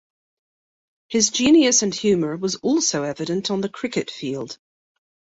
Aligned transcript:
His 1.09 1.29
genius 1.29 1.83
and 1.83 1.93
humour 1.93 2.35
was 2.35 2.55
also 2.55 3.03
evident 3.03 3.51
on 3.51 3.61
the 3.61 3.69
cricket 3.69 4.09
field. 4.09 4.57